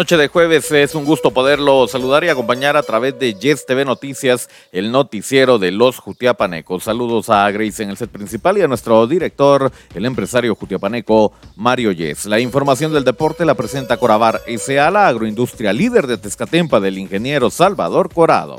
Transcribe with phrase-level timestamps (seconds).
[0.00, 3.84] Noche de jueves es un gusto poderlo saludar y acompañar a través de Yes TV
[3.84, 6.84] Noticias, el noticiero de los Jutiapanecos.
[6.84, 11.92] Saludos a Grace en el set principal y a nuestro director, el empresario jutiapaneco Mario
[11.92, 12.24] Yes.
[12.24, 17.50] La información del deporte la presenta Corabar S.A., la agroindustria líder de Tezcatempa del ingeniero
[17.50, 18.58] Salvador Corado.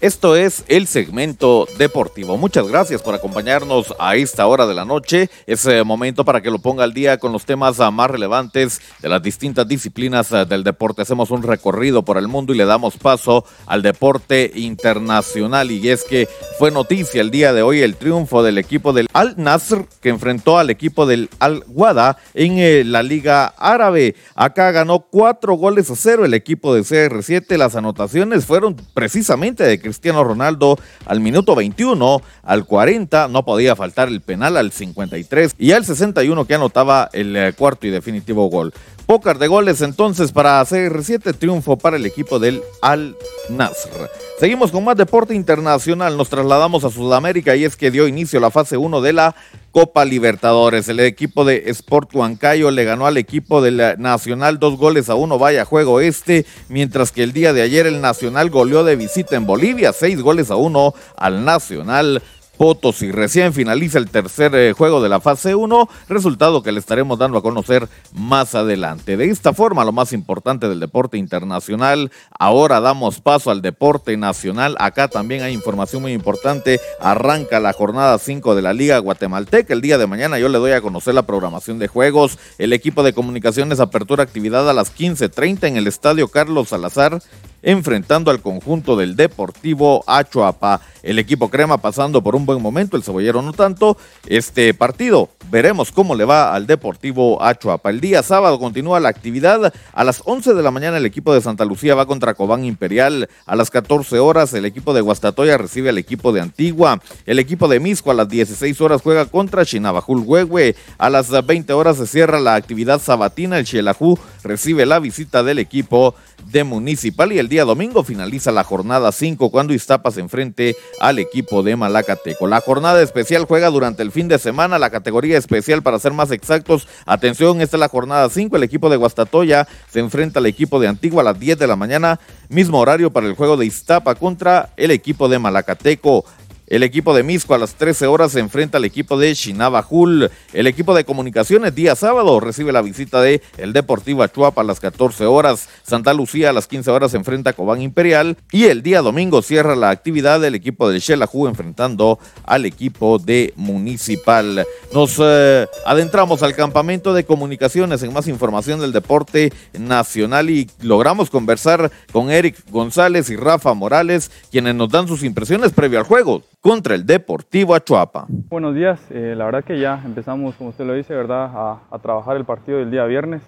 [0.00, 2.36] Esto es el segmento deportivo.
[2.36, 5.28] Muchas gracias por acompañarnos a esta hora de la noche.
[5.44, 8.80] Es eh, momento para que lo ponga al día con los temas ah, más relevantes
[9.02, 11.02] de las distintas disciplinas ah, del deporte.
[11.02, 15.72] Hacemos un recorrido por el mundo y le damos paso al deporte internacional.
[15.72, 16.28] Y es que
[16.60, 20.58] fue noticia el día de hoy el triunfo del equipo del Al Nasr que enfrentó
[20.58, 24.14] al equipo del Al Wada en eh, la Liga Árabe.
[24.36, 27.56] Acá ganó cuatro goles a cero el equipo de CR7.
[27.56, 34.08] Las anotaciones fueron precisamente de Cristiano Ronaldo al minuto 21, al 40 no podía faltar
[34.08, 38.72] el penal al 53 y al 61 que anotaba el eh, cuarto y definitivo gol.
[39.08, 43.16] Pócar de goles entonces para CR7, triunfo para el equipo del Al
[43.48, 44.10] Nasr.
[44.38, 48.50] Seguimos con más deporte internacional, nos trasladamos a Sudamérica y es que dio inicio la
[48.50, 49.34] fase 1 de la
[49.72, 50.90] Copa Libertadores.
[50.90, 55.38] El equipo de Sport Huancayo le ganó al equipo del Nacional dos goles a uno,
[55.38, 59.46] vaya juego este, mientras que el día de ayer el Nacional goleó de visita en
[59.46, 62.22] Bolivia, seis goles a uno al Nacional
[62.58, 63.12] Potosí.
[63.12, 67.38] Recién finaliza el tercer eh, juego de la fase 1, resultado que le estaremos dando
[67.38, 69.16] a conocer más adelante.
[69.16, 74.76] De esta forma, lo más importante del deporte internacional, ahora damos paso al deporte nacional.
[74.80, 76.80] Acá también hay información muy importante.
[77.00, 79.72] Arranca la jornada 5 de la Liga Guatemalteca.
[79.72, 82.38] El día de mañana yo le doy a conocer la programación de juegos.
[82.58, 87.20] El equipo de comunicaciones apertura actividad a las 15.30 en el Estadio Carlos Salazar
[87.62, 90.80] enfrentando al conjunto del Deportivo Achuapa.
[91.02, 93.96] El equipo crema pasando por un buen momento, el cebollero no tanto.
[94.26, 97.90] Este partido, veremos cómo le va al Deportivo Achuapa.
[97.90, 99.72] El día sábado continúa la actividad.
[99.92, 103.28] A las 11 de la mañana el equipo de Santa Lucía va contra Cobán Imperial.
[103.46, 107.00] A las 14 horas el equipo de Guastatoya recibe al equipo de Antigua.
[107.26, 110.76] El equipo de Misco a las 16 horas juega contra Chinabajul Huehue.
[110.98, 113.58] A las 20 horas se cierra la actividad sabatina.
[113.58, 114.18] El Xelajú
[114.48, 116.14] recibe la visita del equipo
[116.50, 121.18] de Municipal y el día domingo finaliza la jornada 5 cuando Iztapas se enfrente al
[121.18, 122.46] equipo de Malacateco.
[122.46, 126.30] La jornada especial juega durante el fin de semana, la categoría especial para ser más
[126.30, 126.88] exactos.
[127.06, 130.88] Atención, esta es la jornada 5, el equipo de Guastatoya se enfrenta al equipo de
[130.88, 132.18] Antigua a las 10 de la mañana,
[132.48, 136.24] mismo horario para el juego de Iztapa contra el equipo de Malacateco.
[136.68, 140.30] El equipo de Misco a las 13 horas se enfrenta al equipo de Chinabajul.
[140.52, 144.78] El equipo de comunicaciones día sábado recibe la visita de el Deportivo Achuapa a las
[144.78, 145.70] 14 horas.
[145.82, 148.36] Santa Lucía a las 15 horas se enfrenta a Cobán Imperial.
[148.52, 153.54] Y el día domingo cierra la actividad del equipo de Xelajú enfrentando al equipo de
[153.56, 154.66] Municipal.
[154.92, 161.30] Nos eh, adentramos al campamento de comunicaciones en más información del deporte nacional y logramos
[161.30, 166.42] conversar con Eric González y Rafa Morales, quienes nos dan sus impresiones previo al juego
[166.60, 168.26] contra el Deportivo Achuapa.
[168.28, 171.78] Buenos días, eh, la verdad que ya empezamos, como usted lo dice, ¿verdad?
[171.90, 173.42] A, trabajar el partido del día viernes.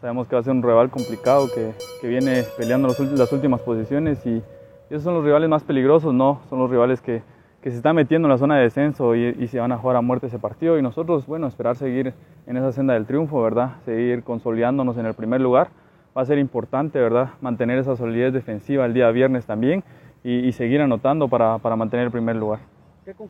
[0.00, 4.24] Sabemos que va a ser un rival complicado que, que viene peleando las últimas posiciones
[4.26, 4.42] y,
[4.90, 6.40] esos son los rivales más peligrosos, ¿no?
[6.48, 7.22] Son los rivales que,
[7.60, 9.96] que se están metiendo en la zona de descenso y, y, se van a jugar
[9.96, 12.14] a muerte ese partido y nosotros, bueno, esperar seguir
[12.46, 13.72] en esa senda del triunfo, ¿verdad?
[13.84, 15.68] Seguir consolidándonos en el primer lugar.
[16.16, 17.30] Va a ser importante, ¿verdad?
[17.42, 19.84] Mantener esa solidez defensiva el día viernes también
[20.24, 22.60] y, seguir anotando para, para, mantener el primer lugar.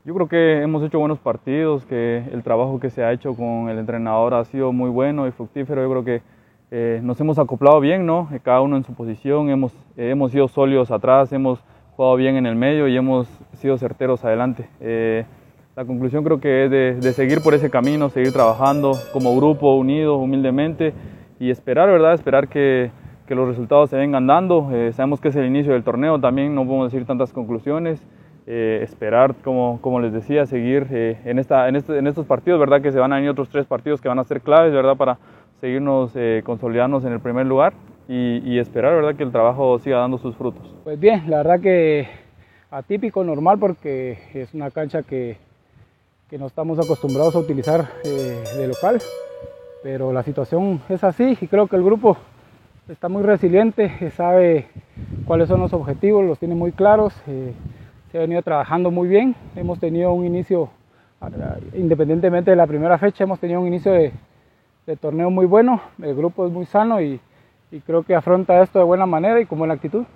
[0.05, 3.69] Yo creo que hemos hecho buenos partidos, que el trabajo que se ha hecho con
[3.69, 5.83] el entrenador ha sido muy bueno y fructífero.
[5.83, 6.23] Yo creo que
[6.71, 8.29] eh, nos hemos acoplado bien, ¿no?
[8.33, 11.61] Eh, cada uno en su posición, hemos, eh, hemos sido sólidos atrás, hemos
[11.97, 14.69] jugado bien en el medio y hemos sido certeros adelante.
[15.77, 19.77] la conclusión creo que es de, de, seguir por ese camino, seguir trabajando como grupo,
[19.77, 20.93] unidos, humildemente
[21.39, 22.15] y esperar, ¿verdad?
[22.15, 22.91] Esperar que,
[23.29, 24.71] que los resultados se vengan dando.
[24.73, 28.03] Eh, sabemos que es el inicio del torneo, también no podemos decir tantas conclusiones.
[28.47, 32.59] Eh, esperar, como, como les decía, seguir eh, en, esta, en, este, en, estos partidos,
[32.59, 32.81] ¿verdad?
[32.81, 34.97] Que se van a venir otros tres partidos que van a ser claves, ¿verdad?
[34.97, 35.19] Para
[35.61, 36.15] seguirnos
[36.45, 37.75] consolidarnos en el primer lugar
[38.09, 39.17] y, y, esperar, ¿verdad?
[39.17, 40.75] Que el trabajo siga dando sus frutos.
[40.85, 42.09] Pues bien, la verdad que
[42.71, 45.37] atípico, normal, porque es una cancha que,
[46.29, 49.01] que no estamos acostumbrados a utilizar eh, de local,
[49.83, 52.17] pero la situación es así y creo que el grupo
[52.89, 54.67] está muy resiliente, sabe
[55.27, 57.53] cuáles son los objetivos, los tiene muy claros, eh,
[58.11, 60.71] se ha venido trabajando muy bien, hemos tenido un inicio,
[61.75, 64.13] independientemente de la primera fecha, hemos tenido un inicio de,
[65.03, 67.21] torneo muy bueno, el grupo es muy sano y,
[67.85, 70.07] creo que afronta esto de buena manera y con buena actitud.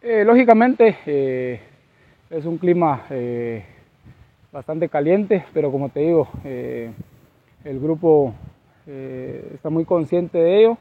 [0.00, 1.60] Eh, lógicamente eh,
[2.30, 3.02] es un clima
[4.52, 8.32] bastante caliente, pero como te digo, el grupo
[8.86, 10.78] está muy consciente de ello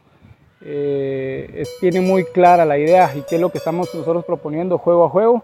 [0.61, 5.05] eh, tiene muy clara la idea y qué es lo que estamos nosotros proponiendo juego
[5.05, 5.43] a juego.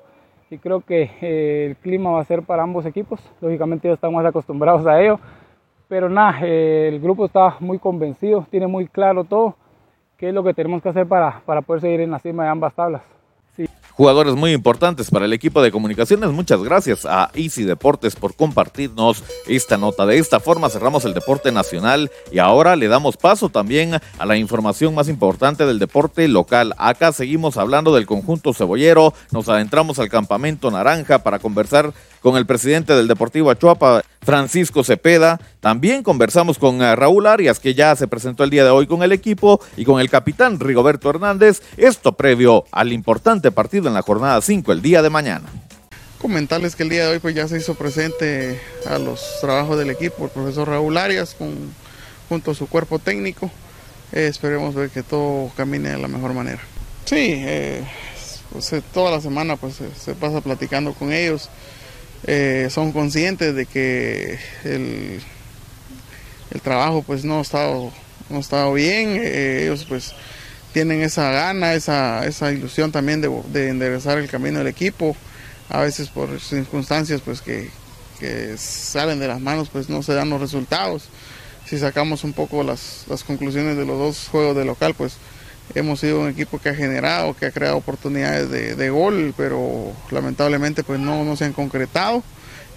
[0.50, 3.20] Y creo que eh, el clima va a ser para ambos equipos.
[3.42, 5.20] Lógicamente ya estamos acostumbrados a ello.
[5.88, 9.56] Pero nada, eh, el grupo está muy convencido, tiene muy claro todo,
[10.18, 12.50] qué es lo que tenemos que hacer para, para poder seguir en la cima de
[12.50, 13.04] ambas tablas
[13.96, 16.32] jugadores muy importantes para el equipo de comunicaciones.
[16.32, 20.06] Muchas gracias a Easy Deportes por compartirnos esta nota.
[20.06, 24.38] De esta forma cerramos el deporte nacional y ahora le damos paso también a la
[24.38, 26.74] información más importante del deporte local.
[26.78, 31.94] Acá seguimos hablando del conjunto cebollero, nos adentramos al campamento naranja para conversar
[32.24, 35.40] con el presidente del Deportivo Achuapa, Francisco Cepeda.
[35.60, 39.04] También conversamos con eh, Raúl Arias, que ya se presentó el día de hoy con
[39.04, 41.62] el equipo, y con el capitán Rigoberto Hernández.
[41.76, 45.50] Esto previo al importante partido en la jornada 5 el día de mañana.
[46.18, 49.90] Comentarles que el día de hoy pues ya se hizo presente a los trabajos del
[49.90, 51.54] equipo el profesor Raúl Arias con,
[52.30, 53.52] junto a su cuerpo técnico.
[54.14, 56.62] Eh, esperemos ver que todo camine de la mejor manera.
[57.04, 57.84] Sí, eh,
[58.50, 61.50] pues, toda la semana pues se pasa platicando con ellos.
[62.26, 65.20] Eh, son conscientes de que el,
[66.52, 67.92] el, trabajo pues no ha estado,
[68.30, 70.14] no ha estado bien, eh, ellos pues
[70.72, 75.18] tienen esa gana, esa, esa ilusión también de, de, enderezar el camino del equipo,
[75.70, 77.70] a veces por circunstancias pues que,
[78.20, 81.10] que, salen de las manos pues no se dan los resultados.
[81.66, 85.18] Si sacamos un poco las, las conclusiones de los dos juegos de local pues
[85.76, 90.84] hemos sido un equipo que ha generado, que ha creado oportunidades de, gol, pero lamentablemente
[90.84, 92.24] pues no, no, se han concretado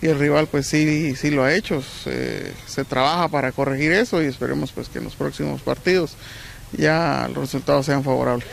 [0.01, 1.83] y el rival pues sí, sí lo ha hecho.
[1.83, 6.17] Se, trabaja para corregir eso y esperemos pues que en los próximos partidos
[6.73, 8.49] ya los resultados sean favorables.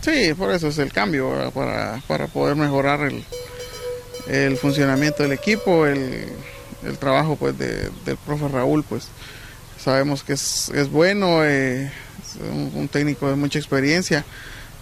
[0.00, 3.24] Sí, por eso es el cambio, para, poder mejorar el,
[4.28, 6.28] el, funcionamiento del equipo, el,
[6.84, 9.08] el trabajo pues del profe Raúl pues
[9.84, 11.44] sabemos que es, es bueno.
[11.44, 11.90] Eh,
[12.40, 14.24] un, técnico de mucha experiencia.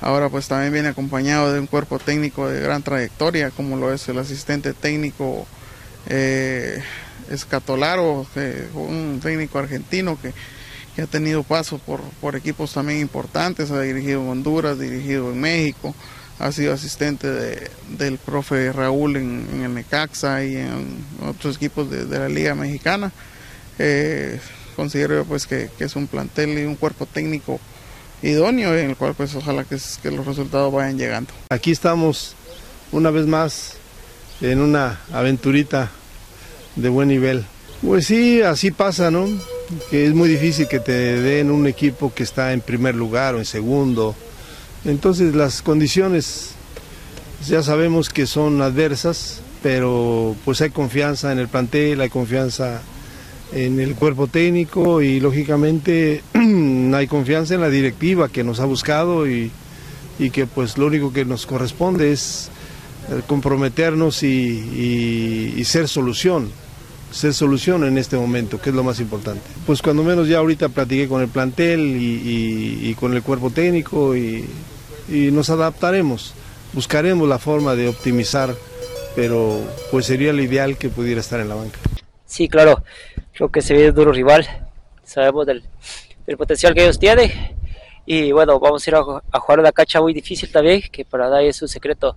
[0.00, 4.08] Ahora pues también viene acompañado de un cuerpo técnico de gran trayectoria, como lo es
[4.08, 5.46] el asistente técnico
[6.08, 6.82] eh,
[7.30, 8.26] Escatolaro,
[8.74, 10.32] un técnico argentino que,
[11.00, 15.94] ha tenido paso por, equipos también importantes, ha dirigido en Honduras, dirigido en México,
[16.38, 17.28] ha sido asistente
[17.88, 23.12] del profe Raúl en, el Necaxa y en otros equipos de, la Liga Mexicana.
[23.78, 24.40] Eh,
[24.72, 27.60] considero pues que, es un plantel y un cuerpo técnico
[28.22, 31.32] idóneo en el cual pues ojalá que, que los resultados vayan llegando.
[31.50, 32.34] Aquí estamos
[32.92, 33.74] una vez más
[34.40, 35.90] en una aventurita
[36.76, 37.44] de buen nivel.
[37.82, 39.26] Pues sí, así pasa, ¿no?
[39.90, 43.38] Que es muy difícil que te den un equipo que está en primer lugar o
[43.38, 44.14] en segundo.
[44.84, 46.50] Entonces las condiciones
[47.48, 52.82] ya sabemos que son adversas, pero pues hay confianza en el plantel, hay confianza
[53.54, 56.22] en el cuerpo técnico y lógicamente
[56.94, 59.50] hay confianza en la directiva que nos ha buscado y,
[60.32, 62.48] que pues lo único que nos corresponde es
[63.10, 66.52] eh, comprometernos y, ser solución,
[67.10, 69.42] ser solución en este momento, que es lo más importante.
[69.66, 74.44] Pues cuando menos ya ahorita platiqué con el plantel y, con el cuerpo técnico y,
[75.08, 76.34] nos adaptaremos,
[76.72, 78.54] buscaremos la forma de optimizar,
[79.16, 81.80] pero pues sería lo ideal que pudiera estar en la banca.
[82.32, 82.82] Sí, claro,
[83.32, 84.46] creo que se ve un duro rival,
[85.02, 85.64] sabemos del,
[86.36, 87.30] potencial que ellos tienen.
[88.04, 91.48] Y bueno, vamos a ir a, jugar una cancha muy difícil también, que para nadie
[91.48, 92.16] es un secreto,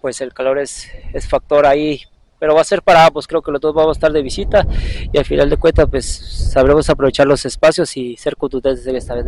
[0.00, 2.02] pues el calor es, es factor ahí,
[2.40, 4.66] pero va a ser para ambos, creo que los dos vamos a estar de visita
[5.12, 9.14] y al final de cuentas pues sabremos aprovechar los espacios y ser contundentes en esta
[9.14, 9.26] vez.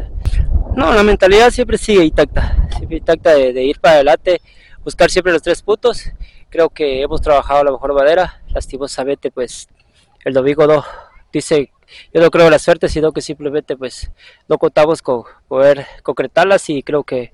[0.75, 4.41] No, la mentalidad siempre sigue intacta, siempre intacta de, ir para adelante,
[4.83, 6.05] buscar siempre los tres puntos,
[6.49, 9.69] creo que hemos trabajado a la mejor manera, lastimosamente pues
[10.25, 10.85] el domingo no.
[11.33, 11.71] Dice
[12.13, 14.11] yo no creo en la suerte sino que simplemente pues
[14.49, 17.33] no contamos con poder concretarlas y creo que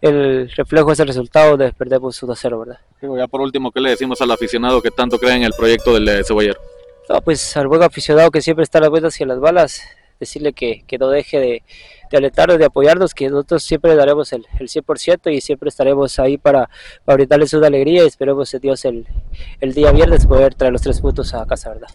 [0.00, 2.80] el reflejo es el resultado de perdemos 1-0 verdad
[3.18, 6.08] ya por último qué le decimos al aficionado que tanto cree en el proyecto del
[6.08, 6.60] eh, cebollero
[7.08, 9.82] no pues al buen aficionado que siempre está a las buenas y a las balas
[10.18, 11.62] decirle que, que no deje de,
[12.10, 16.38] de alentarnos, de apoyarnos, que nosotros siempre daremos el, el 100% y siempre estaremos ahí
[16.38, 16.70] para,
[17.04, 19.06] para brindarles una alegría y esperemos en Dios el,
[19.60, 21.88] el día viernes poder traer los tres puntos a casa, ¿verdad?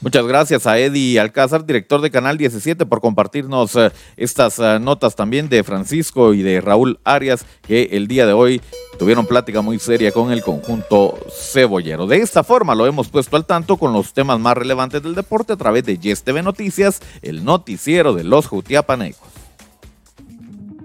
[0.00, 5.16] Muchas gracias a Eddie Alcázar, director de Canal 17, por compartirnos eh, estas eh, notas
[5.16, 8.60] también de Francisco y de Raúl Arias, que el día de hoy
[8.96, 12.06] tuvieron plática muy seria con el conjunto cebollero.
[12.06, 15.54] De esta forma lo hemos puesto al tanto con los temas más relevantes del deporte
[15.54, 19.26] a través de Yes TV Noticias, el noticiero de los Jutiapanecos.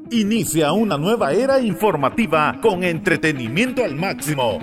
[0.10, 4.60] Inicia una nueva era informativa con entretenimiento al máximo.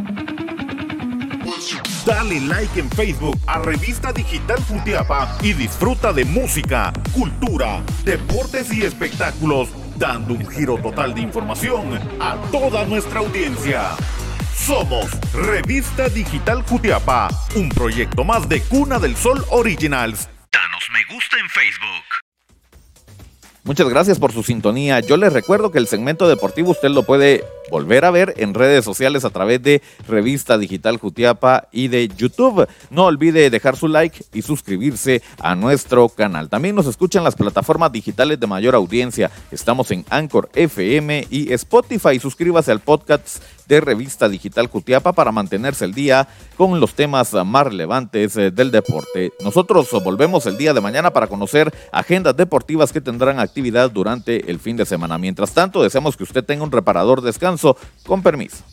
[2.10, 8.82] Dale like en Facebook a Revista Digital Futiapa y disfruta de música, cultura, deportes y
[8.82, 13.90] espectáculos, dando un giro total de información a toda nuestra audiencia.
[14.56, 20.28] Somos Revista Digital Jutiapa, un proyecto más de Cuna del Sol Originals.
[20.50, 22.20] Danos me gusta en Facebook.
[23.62, 24.98] Muchas gracias por su sintonía.
[24.98, 28.84] Yo les recuerdo que el segmento deportivo usted lo puede volver a ver en redes
[28.84, 32.68] sociales a través de Revista Digital Jutiapa y de YouTube.
[32.90, 36.48] No olvide dejar su like y suscribirse a nuestro canal.
[36.48, 39.30] También nos escuchan las plataformas digitales de mayor audiencia.
[39.50, 42.18] Estamos en Anchor FM y Spotify.
[42.18, 47.66] Suscríbase al podcast de Revista Digital Jutiapa para mantenerse el día con los temas más
[47.66, 49.32] relevantes eh, del deporte.
[49.44, 54.58] Nosotros volvemos el día de mañana para conocer agendas deportivas que tendrán actividad durante el
[54.58, 55.18] fin de semana.
[55.18, 57.59] Mientras tanto, deseamos que usted tenga un reparador descanso
[58.06, 58.64] con permiso.